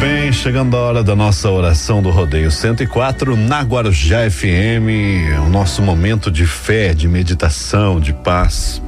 bem, 0.00 0.32
chegando 0.32 0.78
a 0.78 0.80
hora 0.80 1.04
da 1.04 1.14
nossa 1.14 1.50
oração 1.50 2.02
do 2.02 2.08
Rodeio 2.08 2.50
104 2.50 3.36
na 3.36 3.60
Guarujá 3.60 4.30
FM, 4.30 5.44
o 5.44 5.50
nosso 5.50 5.82
momento 5.82 6.30
de 6.30 6.46
fé, 6.46 6.94
de 6.94 7.06
meditação, 7.06 8.00
de 8.00 8.14
paz. 8.14 8.80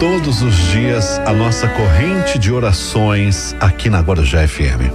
Todos 0.00 0.40
os 0.40 0.56
dias 0.70 1.18
a 1.26 1.32
nossa 1.34 1.68
corrente 1.68 2.38
de 2.38 2.50
orações 2.50 3.54
aqui 3.60 3.90
na 3.90 4.00
Guarujá 4.00 4.48
FM. 4.48 4.90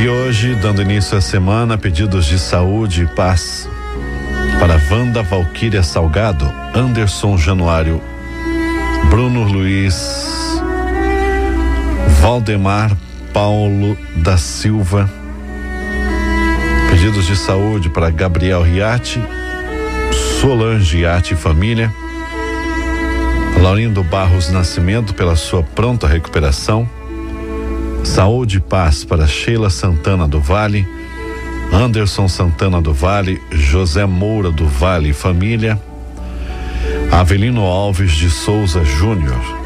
E 0.00 0.08
hoje, 0.08 0.54
dando 0.54 0.80
início 0.80 1.18
à 1.18 1.20
semana, 1.20 1.76
pedidos 1.76 2.24
de 2.24 2.38
saúde 2.38 3.02
e 3.02 3.06
paz 3.16 3.68
para 4.60 4.80
Wanda 4.88 5.24
Valquíria 5.24 5.82
Salgado, 5.82 6.52
Anderson 6.72 7.36
Januário, 7.36 8.00
Bruno 9.10 9.42
Luiz 9.42 10.35
Valdemar 12.36 12.94
Paulo 13.32 13.96
da 14.14 14.36
Silva. 14.36 15.10
Pedidos 16.90 17.24
de 17.24 17.34
saúde 17.34 17.88
para 17.88 18.10
Gabriel 18.10 18.62
Riati, 18.62 19.24
Solange 20.38 20.98
Riati 20.98 21.34
família. 21.34 21.90
Laurindo 23.62 24.04
Barros 24.04 24.50
Nascimento 24.50 25.14
pela 25.14 25.34
sua 25.34 25.62
pronta 25.62 26.06
recuperação. 26.06 26.86
Saúde 28.04 28.58
e 28.58 28.60
paz 28.60 29.02
para 29.02 29.26
Sheila 29.26 29.70
Santana 29.70 30.28
do 30.28 30.38
Vale, 30.38 30.86
Anderson 31.72 32.28
Santana 32.28 32.82
do 32.82 32.92
Vale, 32.92 33.40
José 33.50 34.04
Moura 34.04 34.50
do 34.50 34.68
Vale 34.68 35.14
família. 35.14 35.80
Avelino 37.10 37.62
Alves 37.62 38.12
de 38.12 38.28
Souza 38.28 38.84
Júnior 38.84 39.65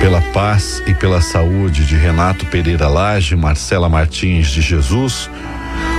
pela 0.00 0.22
paz 0.32 0.82
e 0.86 0.94
pela 0.94 1.20
saúde 1.20 1.84
de 1.84 1.94
Renato 1.94 2.46
Pereira 2.46 2.88
Lage, 2.88 3.36
Marcela 3.36 3.86
Martins 3.86 4.48
de 4.48 4.62
Jesus, 4.62 5.30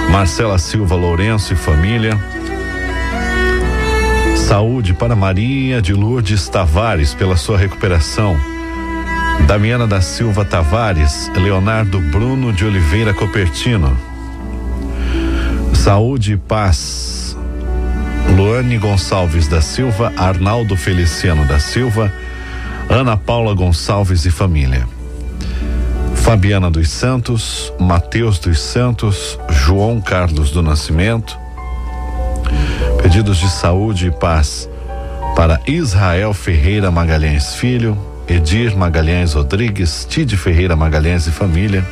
Marcela 0.09 0.57
Silva 0.57 0.95
Lourenço 0.95 1.53
e 1.53 1.55
família. 1.55 2.19
Saúde 4.35 4.93
para 4.95 5.15
Maria 5.15 5.81
de 5.81 5.93
Lourdes 5.93 6.49
Tavares 6.49 7.13
pela 7.13 7.37
sua 7.37 7.57
recuperação. 7.57 8.35
Damiana 9.45 9.85
da 9.85 10.01
Silva 10.01 10.43
Tavares, 10.43 11.31
Leonardo 11.35 11.99
Bruno 11.99 12.51
de 12.51 12.65
Oliveira 12.65 13.13
Copertino. 13.13 13.95
Saúde 15.75 16.33
e 16.33 16.37
paz. 16.37 17.37
Luane 18.35 18.77
Gonçalves 18.79 19.47
da 19.47 19.61
Silva, 19.61 20.11
Arnaldo 20.17 20.75
Feliciano 20.75 21.45
da 21.47 21.59
Silva, 21.59 22.11
Ana 22.91 23.15
Paula 23.15 23.53
Gonçalves 23.53 24.25
e 24.25 24.29
família. 24.29 24.85
Fabiana 26.13 26.69
dos 26.69 26.89
Santos, 26.89 27.71
Mateus 27.79 28.37
dos 28.37 28.59
Santos, 28.59 29.39
João 29.49 30.01
Carlos 30.01 30.51
do 30.51 30.61
Nascimento. 30.61 31.39
Pedidos 33.01 33.37
de 33.37 33.49
saúde 33.49 34.07
e 34.07 34.11
paz 34.11 34.69
para 35.37 35.61
Israel 35.65 36.33
Ferreira 36.33 36.91
Magalhães 36.91 37.55
Filho, 37.55 37.97
Edir 38.27 38.75
Magalhães 38.75 39.33
Rodrigues, 39.35 40.05
Tide 40.09 40.35
Ferreira 40.35 40.75
Magalhães 40.75 41.25
e 41.27 41.31
família. 41.31 41.87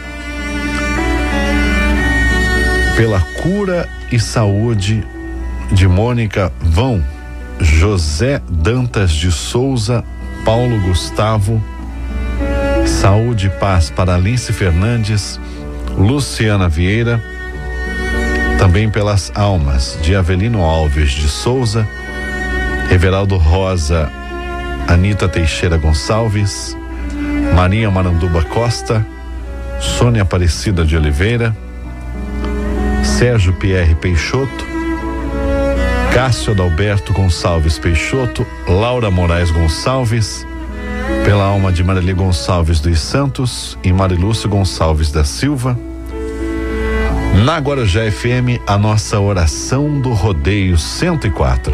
Pela 2.97 3.21
cura 3.41 3.87
e 4.11 4.19
saúde 4.19 5.07
de 5.71 5.87
Mônica 5.87 6.51
Vão, 6.59 7.01
José 7.61 8.41
Dantas 8.49 9.11
de 9.11 9.31
Souza 9.31 10.03
Paulo 10.49 10.79
Gustavo, 10.79 11.63
saúde 12.83 13.45
e 13.45 13.49
paz 13.51 13.91
para 13.91 14.15
Alice 14.15 14.51
Fernandes, 14.51 15.39
Luciana 15.95 16.67
Vieira, 16.67 17.23
também 18.57 18.89
pelas 18.89 19.31
almas 19.35 19.99
de 20.01 20.15
Avelino 20.15 20.63
Alves 20.63 21.11
de 21.11 21.27
Souza, 21.27 21.87
Everaldo 22.91 23.37
Rosa, 23.37 24.11
Anita 24.87 25.29
Teixeira 25.29 25.77
Gonçalves, 25.77 26.75
Maria 27.53 27.91
Maranduba 27.91 28.43
Costa, 28.43 29.05
Sônia 29.79 30.23
Aparecida 30.23 30.83
de 30.83 30.97
Oliveira, 30.97 31.55
Sérgio 33.03 33.53
Pierre 33.53 33.93
Peixoto, 33.93 34.68
Cássio 36.13 36.53
Adalberto 36.53 37.13
Gonçalves 37.13 37.77
Peixoto, 37.77 38.45
Laura 38.67 39.11
Moraes 39.11 39.51
Gonçalves, 39.51 40.45
pela 41.23 41.43
alma 41.43 41.71
de 41.71 41.83
Marili 41.83 42.13
Gonçalves 42.13 42.79
dos 42.79 42.99
Santos 42.99 43.77
e 43.83 43.93
Marilúcio 43.93 44.49
Gonçalves 44.49 45.11
da 45.11 45.23
Silva. 45.23 45.77
Na 47.45 47.57
Guarujá 47.59 48.09
FM, 48.11 48.59
a 48.67 48.77
nossa 48.77 49.19
oração 49.19 50.01
do 50.01 50.11
Rodeio 50.11 50.77
104. 50.77 51.73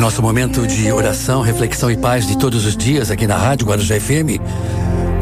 Nosso 0.00 0.22
momento 0.22 0.66
de 0.66 0.90
oração, 0.90 1.42
reflexão 1.42 1.90
e 1.90 1.96
paz 1.96 2.26
de 2.26 2.38
todos 2.38 2.64
os 2.64 2.74
dias 2.74 3.10
aqui 3.10 3.26
na 3.26 3.36
Rádio 3.36 3.66
Guarujá 3.66 4.00
FM. 4.00 4.40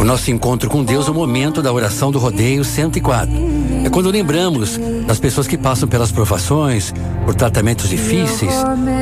O 0.00 0.04
nosso 0.04 0.30
encontro 0.30 0.70
com 0.70 0.84
Deus 0.84 1.08
o 1.08 1.14
momento 1.14 1.60
da 1.60 1.72
oração 1.72 2.12
do 2.12 2.18
Rodeio 2.20 2.64
104. 2.64 3.57
É 3.88 3.90
quando 3.90 4.10
lembramos 4.10 4.78
das 5.06 5.18
pessoas 5.18 5.46
que 5.46 5.56
passam 5.56 5.88
pelas 5.88 6.12
provações, 6.12 6.92
por 7.24 7.34
tratamentos 7.34 7.88
difíceis, 7.88 8.52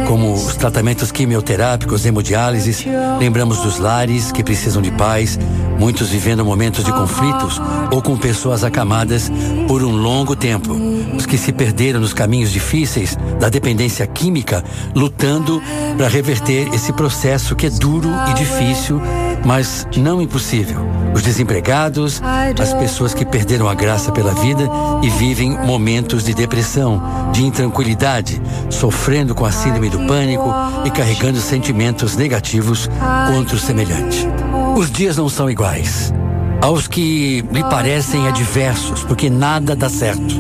como 0.07 0.33
os 0.33 0.55
tratamentos 0.55 1.11
quimioterápicos, 1.11 2.07
hemodiálises. 2.07 2.85
Lembramos 3.19 3.59
dos 3.63 3.81
lares 3.81 4.31
que 4.31 4.45
precisam 4.45 4.81
de 4.81 4.93
paz, 4.93 5.41
muitos 5.77 6.11
vivendo 6.11 6.45
momentos 6.45 6.85
de 6.85 6.93
conflitos 6.93 7.61
ou 7.91 8.01
com 8.01 8.17
pessoas 8.17 8.63
acamadas 8.63 9.29
por 9.67 9.83
um 9.83 9.91
longo 9.91 10.37
tempo. 10.37 10.73
Os 11.17 11.27
que 11.27 11.37
se 11.37 11.53
perderam 11.53 11.99
nos 11.99 12.13
caminhos 12.13 12.53
difíceis 12.53 13.19
da 13.41 13.49
dependência 13.49 14.07
química, 14.07 14.63
lutando 14.95 15.61
para 15.97 16.07
reverter 16.07 16.73
esse 16.73 16.93
processo 16.93 17.57
que 17.57 17.67
é 17.67 17.71
duro 17.71 18.09
e 18.31 18.35
difícil, 18.35 19.03
mas 19.47 19.87
não 19.97 20.21
impossível. 20.21 20.85
Os 21.15 21.23
desempregados, 21.23 22.21
as 22.61 22.75
pessoas 22.75 23.15
que 23.15 23.25
perderam 23.25 23.69
a 23.69 23.75
graça 23.75 24.11
pela 24.11 24.35
vida 24.35 24.69
e 25.03 25.09
vivem 25.09 25.51
momentos 25.65 26.25
de 26.25 26.35
depressão, 26.35 27.31
de 27.33 27.45
intranquilidade, 27.45 28.43
sofrendo 28.69 29.35
com 29.35 29.47
a 29.47 29.53
síndrome 29.53 29.89
do 29.89 30.07
pânico 30.07 30.53
e 30.85 30.91
carregando 30.91 31.41
sentimentos 31.41 32.17
negativos 32.17 32.91
contra 33.33 33.57
o 33.57 33.59
semelhante. 33.59 34.27
Os 34.77 34.91
dias 34.91 35.17
não 35.17 35.29
são 35.29 35.49
iguais. 35.49 36.13
Aos 36.61 36.89
que 36.89 37.45
lhe 37.53 37.63
parecem 37.63 38.27
adversos, 38.27 39.05
porque 39.05 39.31
nada 39.31 39.77
dá 39.77 39.89
certo. 39.89 40.35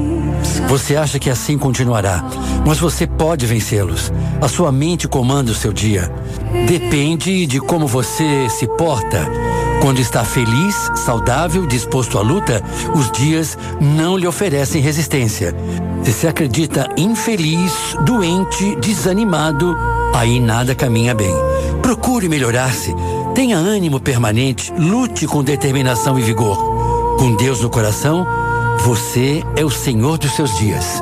Você 0.69 0.97
acha 0.97 1.19
que 1.19 1.31
assim 1.31 1.57
continuará, 1.57 2.25
mas 2.67 2.79
você 2.79 3.07
pode 3.07 3.47
vencê-los. 3.47 4.13
A 4.41 4.49
sua 4.49 4.73
mente 4.73 5.07
comanda 5.07 5.51
o 5.51 5.55
seu 5.55 5.73
dia. 5.73 6.11
Depende 6.67 7.47
de 7.47 7.61
como 7.61 7.87
você 7.87 8.49
se 8.49 8.67
porta. 8.67 9.27
Quando 9.81 10.01
está 10.01 10.25
feliz, 10.25 10.75
saudável, 10.97 11.67
disposto 11.67 12.19
à 12.19 12.23
luta, 12.23 12.63
os 12.95 13.11
dias 13.13 13.57
não 13.81 14.17
lhe 14.17 14.27
oferecem 14.27 14.83
resistência. 14.83 15.55
Se 16.03 16.13
se 16.13 16.27
acredita 16.27 16.89
infeliz, 16.97 17.73
doente, 18.05 18.77
desanimado, 18.77 19.77
aí 20.15 20.41
nada 20.41 20.75
caminha 20.75 21.15
bem. 21.15 21.35
Procure 21.83 22.29
melhorar-se. 22.29 22.95
Tenha 23.35 23.59
ânimo 23.59 24.01
permanente, 24.01 24.73
lute 24.77 25.27
com 25.27 25.45
determinação 25.45 26.19
e 26.19 26.23
vigor. 26.23 26.57
Com 27.19 27.37
Deus 27.37 27.61
no 27.61 27.71
coração, 27.71 28.27
você 28.85 29.43
é 29.57 29.65
o 29.65 29.71
Senhor 29.71 30.19
dos 30.19 30.33
seus 30.33 30.57
dias. 30.59 31.01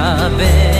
minha 0.00 0.30
bem. 0.30 0.79